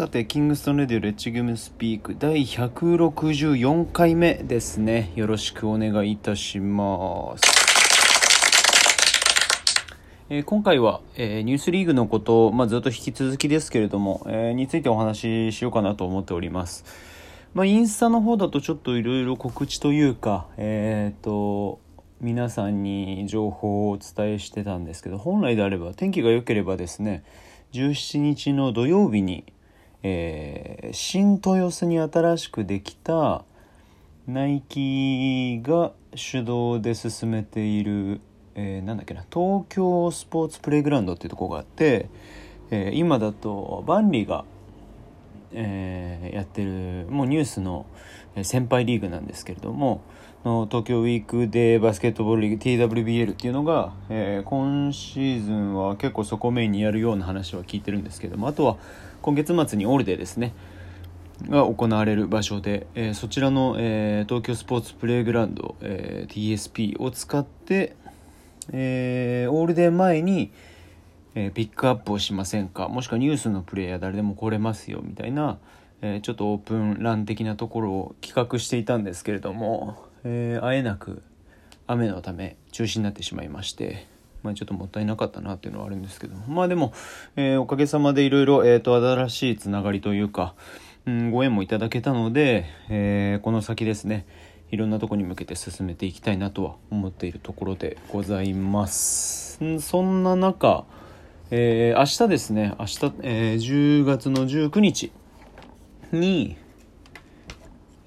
[0.00, 5.12] さて、キングストンレディオレッチグムスピーク第164回目ですね。
[5.14, 7.42] よろしくお願いいたします。
[10.30, 16.86] えー今回は、えーニュースリーグのことを、まあ、ずっと引き続きですけれども、えーについてお話ししようかなと思っております。
[17.52, 21.78] まあ、インスタの方だとちょっといろいろ告知というか、えっ、と、
[22.22, 27.22] 皆さんに情報をお伝えしてたんですけど、本来であれば、天気が良ければですね、
[27.72, 29.44] 17日の土曜日に、
[30.02, 33.44] えー新豊洲に新しくできた
[34.26, 38.20] ナイキが主導で進めている、
[38.54, 42.08] えーなんだっけな東京スポーツプレイグラウンドっていうとこがあって、
[42.70, 44.44] えー今だとバンリーが、
[45.52, 47.86] えーやってるもうニュースの
[48.42, 50.02] 先輩リーグなんですけれども
[50.44, 58.78] の東京ウィークデーバスケットボールリーグ TWBL っていうのが、えー今シーズンは結構そこメインにやるような話は聞いてるんですけどもあとは
[59.20, 60.54] 今月末にオールデーですね
[61.48, 67.94] が行われる場所で、えーそちらの、えー東京スポーツプレイグラウンド、えー TSP を使って、
[68.72, 70.52] えオールデー前に、
[71.34, 75.58] えピックアップをしませんかもしくはニュースのプレイヤー誰でも来れますよみたいな、
[76.00, 81.22] えちょっとオープンラン的なところを企画していたんですけれども、えー、あえなく
[81.86, 84.06] 雨のため中止になってしまいまして、
[84.42, 86.92] まあ、ちょっともったいなかったなっていうのはあるんですけどまあでも、
[87.36, 90.54] えーおかげさまでいろいろ新しいつながりというか、
[91.06, 94.26] うん、ご縁もいただけたので、えーこの先ですね
[94.70, 99.62] いろんなとこに向けて進めていきたいなとは思っているところでございます。
[99.64, 100.84] んそんな中、
[101.50, 105.10] えー明日ですね明日、えー10月の19日
[106.12, 106.56] に、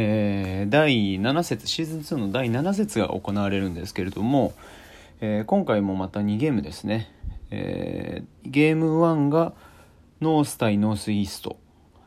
[0.00, 4.52] えー第7節シーズン2の第7節が行われるんですけれども、
[5.20, 7.10] えー今回もまた2ゲームですね、
[7.50, 9.54] えーゲーム1が
[10.20, 11.56] ノース対ノースイースト、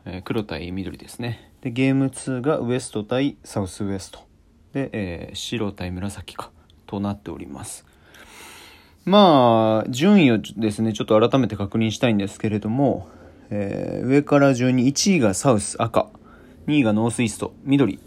[0.06, 1.52] えー黒対緑ですね。
[1.60, 4.20] でゲーム2がウエスト対サウスウエスト。
[4.72, 6.50] で、えー白対紫か
[6.86, 7.84] となっております。
[9.04, 13.06] まあ順位をですねちょっと改めて確認したいんですけれども、
[13.50, 16.08] えー上から順に1位がサウス赤。
[16.66, 17.98] 2位がノースイースト緑。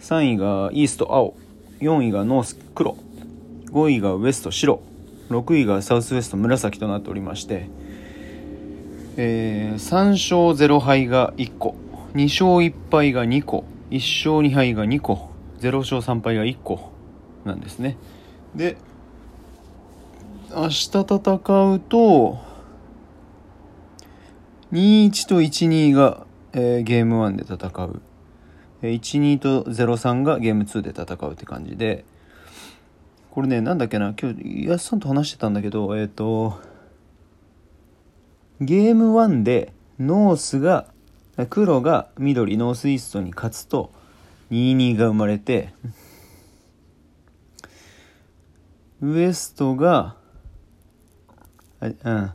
[0.00, 1.34] 3位がイースト青。
[1.80, 2.96] 4位がノース黒。
[3.66, 4.80] 5位がウエスト白。
[5.28, 7.68] 6位がサウスウエスト紫となっておりまして、
[9.16, 11.74] えー3勝0敗が1個。
[12.14, 13.64] 2勝1敗が2個。
[13.90, 13.96] 1
[14.30, 15.30] 勝2敗が2個。
[15.60, 16.92] 0勝3敗が1個。
[17.44, 17.96] なんですね。
[18.54, 18.76] で
[20.50, 22.38] 明日戦うと
[24.72, 26.25] 2-1と1-2が、
[26.58, 28.00] えーゲーム1で戦う。
[28.80, 32.06] えー1-2と0-3がゲーム2で戦うって感じで。
[33.30, 36.58] これねなんだっけな今日安さんと話してたんだけどえっ、と
[38.62, 40.86] ゲーム1でノースが
[41.50, 43.92] 黒が緑ノースイーストに勝つと
[44.50, 45.74] 2-2が生まれて
[49.02, 50.16] ウエストが
[51.80, 52.32] あうん。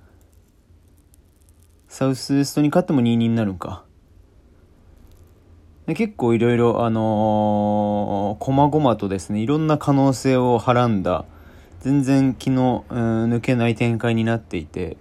[1.88, 3.84] サウスウエストに勝っても2-2になるんか。
[5.88, 11.26] 結構いろいろあのー、細々とですねいろんな可能性をはらんだ
[11.80, 14.98] 全然気の、抜けない展開になっていて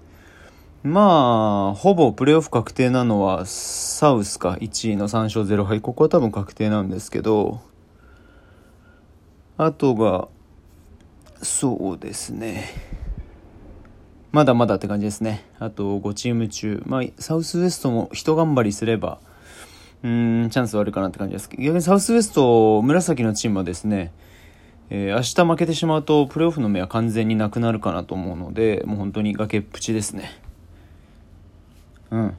[0.83, 7.61] まあほぼプレーオフ確定なのはサウスか1位の3勝0敗ここは多分確定なんですけど
[9.59, 10.29] あとが
[11.43, 12.65] そうですね。
[14.33, 15.45] まだまだって感じですね。
[15.59, 16.83] あと5チーム中。
[16.87, 19.19] まあサウスウエストも一頑張りすれば
[20.03, 21.49] うんチャンスはあるかなって感じです。
[21.51, 24.13] 逆にサウスウエスト紫のチームはですね、
[24.89, 30.41] えー明日負けてしまうとプレーオフの目は完全になくなるかなと思うのでもう本当に崖っぷちですね。
[32.11, 32.35] うん。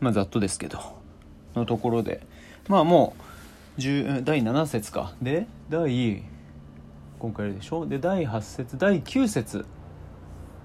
[0.00, 0.78] まあざっとですけど。
[1.54, 2.20] のところで。
[2.68, 5.14] まあもう第7節か。
[5.20, 6.22] で第
[7.18, 7.86] 今回でしょ？
[7.86, 9.66] で第8節第9節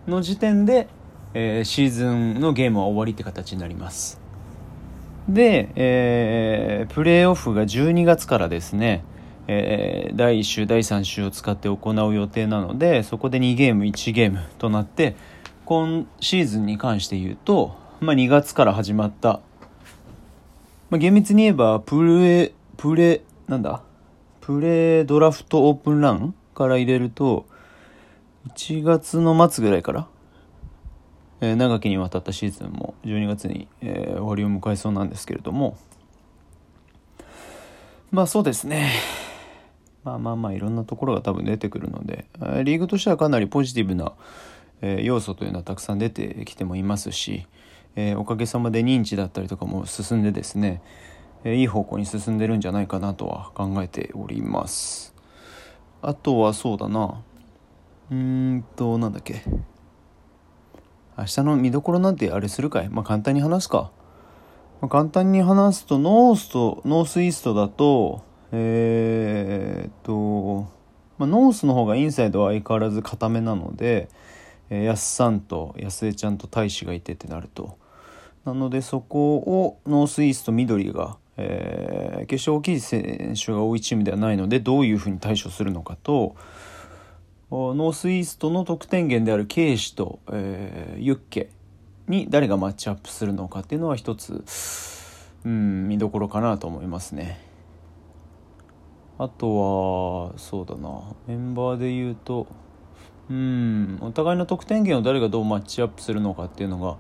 [0.06, 0.88] の時点で、
[1.34, 4.21] えーシーズンのゲームは終わりって形になります。
[5.30, 9.04] で、えープレーオフが12月からですね、
[9.48, 15.16] えー第1週第3週を使って行う予定なのでそこで2ゲーム1ゲームとなって
[15.66, 19.40] 今シーズンに関して言うと、まあ、2月から始まった、
[20.90, 23.84] まあ、厳密に言えばプレプレなんだ？
[24.42, 27.46] プレドラフトオープンランから入れると
[28.56, 30.08] 1月の末ぐらいから
[31.42, 35.78] えー長きにわたったシーズンも12月に、えー終わりを迎えそうなんですけれども。
[38.12, 38.92] まあそうですね。
[40.04, 42.26] まあまあまあいろんなところが多分出てくるので
[42.64, 44.14] リーグとしてはかなりポジティブな、
[44.82, 47.46] えー要素というのはたくさん出てきてもいますし、
[47.96, 50.82] えー、おかげさまで認知だったりとかも進んでですね、
[51.44, 55.14] えー、いい方向に進んでるんじゃないかなとは考えております。
[56.02, 57.22] あとはそうだな。
[58.10, 59.44] うーんとなんだっけ。
[61.22, 62.90] 明日の見どころなんてあれするかい？
[62.90, 63.92] まあ簡単に話すか、
[64.82, 70.72] まあ、簡単に話すとノースとノースイーストだとえー、っと、
[71.20, 74.10] まあ、ノースの方がインサイドは相変わらず固めなので、
[74.72, 77.78] えー、やすさんと安江ちゃんと大使がいてってなると。
[78.44, 86.36] なのでそこをノースイースト緑が、えー、決して大きい選手が多いチームではないのでどういうふうに対処するのかと
[87.52, 91.50] ノースイーストの得点源であるケイシと、えー、ユッケ
[92.08, 94.44] に誰がマッチアップするのかっていうのは一つ、
[95.44, 97.52] うん、見どころかなと思いますね。
[99.18, 102.48] あとはそうだなメンバーで言うと
[103.30, 106.98] うんお互いの得点源を誰がどうマッチアップするのかっていうのが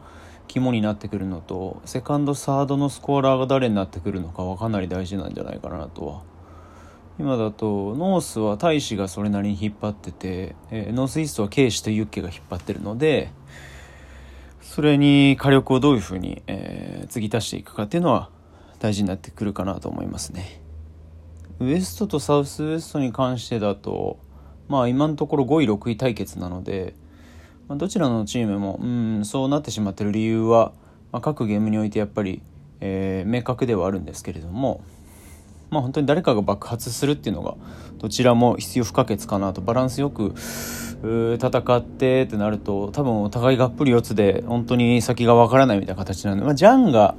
[0.47, 6.21] 肝になってくるのとセカンドサードのスコアラーが誰になってくるのかはかなり大事なんじゃないかなとは
[7.21, 13.29] 今だとノースは大使がそれなりに引っ張ってて、えー、ノースイーストはケイシとユッケが引っ張ってるので
[14.63, 18.31] それに火力をどういうふうに、えー、継ぎ足していくかっていうのは
[18.79, 20.63] 大事になってくるかなと思いますね。
[21.59, 24.17] ウエストとサウスウエストに関してだと
[24.67, 26.95] まあ今のところ5位6位対決なので、
[27.67, 30.73] まあ、どちらのチームもうんそうなってしまってる理由は、
[31.11, 32.41] まあ、各ゲームにおいてやっぱり、
[32.79, 34.83] えー、明確ではあるんですけれども
[35.71, 37.55] まあ本当に誰かが爆発するっていうのが
[37.97, 47.15] どちらも必要不可欠かなとバランスよく戦ってってなると多分お互いがっぷり四つで本当に先がわからないみたいな形なんで、まあ、ジャンが、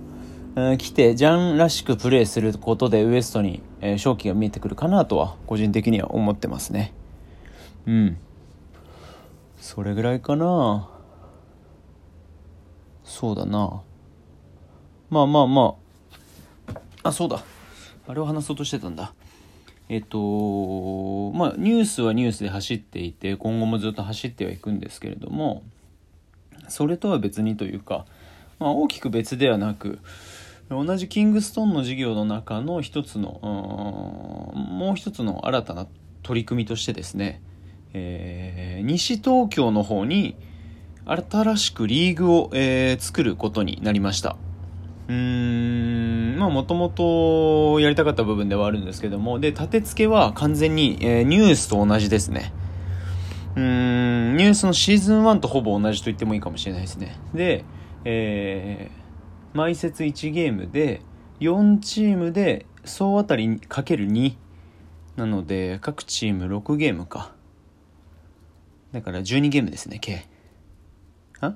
[0.54, 6.92] えー、来てジャンらしくプレーすることでウエストに、えー、勝機が見えてくるかなとは個人的には思ってますね。
[7.86, 8.18] うん。
[9.60, 10.88] それぐらいかな。
[13.04, 13.82] そうだな。
[15.10, 15.74] まあまあま
[17.02, 17.08] あ。
[17.08, 17.42] あそうだ。
[18.06, 19.14] あれを話そうとしてたんだ。
[19.88, 25.62] えっと、まあ、ニュースはニュースで走っていて、今後もずっと走ってはいくんですけれども、
[26.68, 28.06] それとは別にというか、
[28.58, 29.98] まあ、大きく別ではなく、
[30.70, 33.40] 同じキングストーンの事業の中の一つの、
[34.54, 35.86] もう一つの新たな
[36.22, 37.42] 取り組みとしてですね、
[37.92, 40.36] えー、西東京の方に
[41.04, 44.36] 新しくリーグを、えー、作ることになりました。
[45.08, 45.14] うー
[46.36, 52.52] ん、まあもともとやりたかった部分ではあるんですけども、で、立て付けは完全に、えー、ニュースと同じですね。
[53.56, 57.16] うーん、ニュースのシーズン1とほぼ同じと言ってもいいかもしれないですね。
[57.34, 57.64] で、
[58.04, 61.02] えー、毎節1ゲームで、
[61.40, 64.34] 4チームで総当たりかける2。
[65.16, 67.32] なので、各チーム6ゲームか。
[68.92, 70.26] だから12ゲームですね、計。
[71.40, 71.54] あ？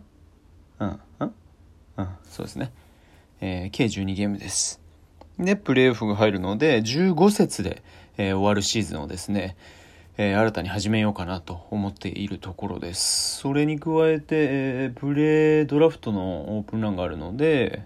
[0.81, 1.35] うん、うん、
[1.99, 2.73] うん、そうですね。
[3.41, 4.81] えー、計12ゲームです。
[5.39, 7.83] で、プレーオフが入るので、15節で、
[8.17, 9.57] えー、終わるシーズンをですね、
[10.17, 13.39] えー、新たに始めようかなと思っているところです。
[13.39, 17.83] それに加えて、えー、プレードラフトのオープンランがあるので、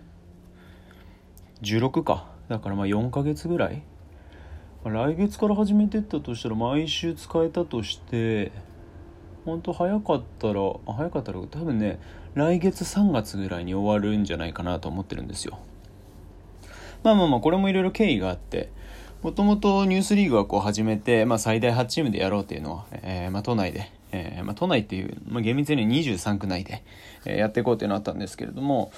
[1.62, 2.26] 16か。
[2.49, 3.82] だからまあ4ヶ月ぐらい。
[4.85, 8.52] 来月から始めてったとしたら毎週使えたとして、
[9.44, 11.98] 本当早かったら、早かったら多分ね、
[12.34, 15.58] 来月3月ぐらいに終わるんじゃないかなと思ってるんですよ。
[17.02, 18.70] まあまあまあ、これもいろいろ経緯があって、
[19.23, 26.82] もともとニュースリーグはこう始めて、まあ最大8チームでやろうっていうのは、えー、まあ都内で、えー、まあ都内っていう、まあ厳密に23区内で、
[27.26, 28.92] えー、やっていこうっていうのがあったんですけれども、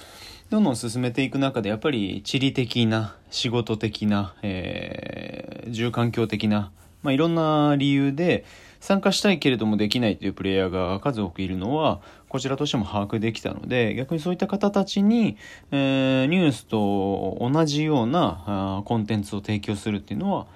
[0.51, 6.71] どんどん進めていく中で、やっぱり地理的な、仕事的な、えー、住環境的な、
[7.03, 8.45] まあいろんな理由で、
[8.83, 15.37] 参加したいけれどもできないというプレイヤーが数多くいるのは、こちらとしても把握できたので、逆にそういった方たちに、
[15.71, 20.47] えー、ニュースと同じようなコンテンツを提供するっていうのは、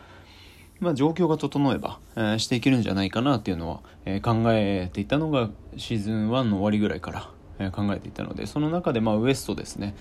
[0.81, 9.95] まあ、状況が整えば、えー、していけるんじゃないかなっていうのは、えー、考えていたのがシーズン1の終わりぐらいから、えー、考えていたので、その中で、まあ、ウエストですね、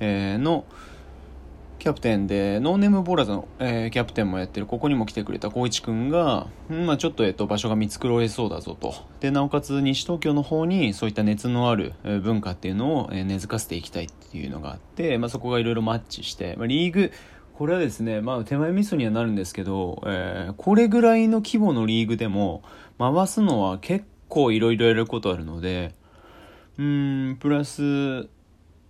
[0.00, 0.64] えー、の、
[1.78, 8.94] キャプテンで、ノーネームボーラーズの、えー、キャプテンもやってる、ここにも来てくれた光一くんが、まあちょっと、えっと、場所が見繕えそうだぞと。
[9.20, 17.12] で、なおかつ西東京の方にそういった熱のある文化っていうのを根付かせていきたいっていうのがあって、まあそこがいろいろマッチして、まあリーグ、
[17.54, 22.62] これはですね、まあ手前味噌にはなるんですけど、えー、これぐらいの規模のリーグでも、
[22.98, 25.94] 回すのは結構いろいろやることあるので、
[26.76, 28.28] うん、プラス、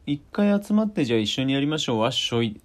[0.06, 2.60] 一回集まってじゃあ一緒にやりましょう、わっしょい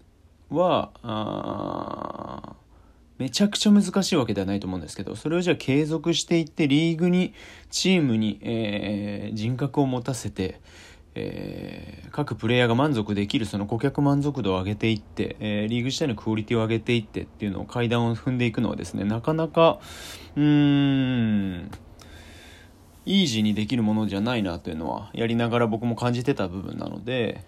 [0.55, 2.55] は
[3.17, 7.33] めちゃくちゃ難しいわけではないと思うんですけどそれをじゃあ継続していってリーグに
[7.69, 10.59] チームに、えー、人格を持たせて、
[11.15, 19.79] えー、各プレイヤーが満足できるその顧客満足度を上げていって、えー、リーグ自体のクオリティを上げていってっていうのを階段を踏んでいくのはですね、なかなか、
[20.35, 21.71] うーん、
[23.05, 27.43] イージーにできるものじゃないなというのはやりながら僕も感じてた部分なので、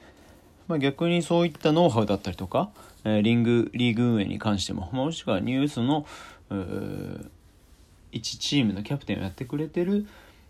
[0.67, 2.71] まあ、逆にそういったノウハウだったりとか、
[3.03, 6.05] えー、リングリーグ運営に関してももしくはニュースの
[6.49, 7.31] 1
[8.11, 10.07] チームのキャプテンをやってくれてる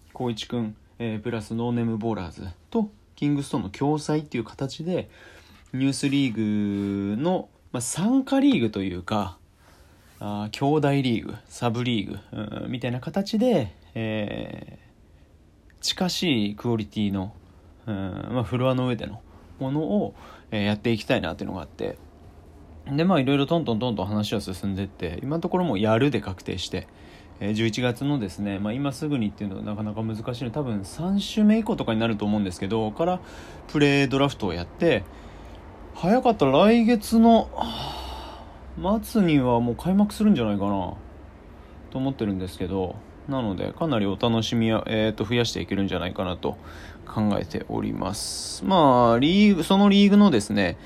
[0.10, 5.10] 光一くん、えー、プラスノーネームボーラーズとキングストーンの共催っていう形で
[5.74, 9.38] ニュースリーグの、まあ、参加リーグというか
[10.20, 17.34] あ兄弟リーグサブリーグ、うん、みたいな形で、えー、近しいクオリティの、
[17.86, 19.22] うんまあ、フロアの上での
[19.60, 20.14] ものを、
[20.52, 21.98] え、やっていきたいなっていうのがあって。
[22.88, 26.88] でまあいろいろトントントントン話は進んでって今のところもやるで確定して、
[27.40, 33.20] え、11月のですね、まあ、今すぐにっていうのはなかなか難しいの多分3週目以降とかになると思うんですけどから
[33.70, 35.04] プレードラフトをやって
[35.96, 37.50] 早かったら来月の
[39.02, 40.94] 末にはもう開幕するんじゃないかな
[41.90, 42.96] と思ってるんですけど
[43.28, 46.58] なのでかなりお楽しみは、えー、と増やしていけるんじゃないかなと
[47.06, 50.78] 考えておりますまあリーグそのリーグのですね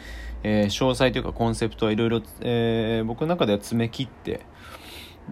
[0.42, 4.40] えー、詳細というかコンセプトはいろいろ、えー、僕の中では詰め切って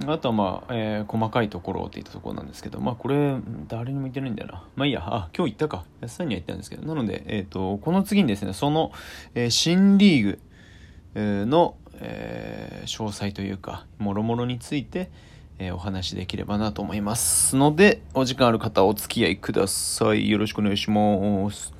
[0.05, 4.63] あとはまあ、えー、細かいところっていったところなんですけど、まあこれ、誰にも言ってないんだよな。
[4.75, 5.85] まあいいや、あ、今日言ったか。
[6.01, 8.91] 安さんには言ったんですけど、なので、えっ、ー、と、この次にですね、その、
[9.33, 10.39] えー、新リーグ、
[11.15, 15.09] の、えー、詳細というか、もろもろについて、
[15.59, 20.29] えー、お話しできればなと思いますので、お時間ある方お付き合いください。
[20.29, 21.76] よろしくお願いします。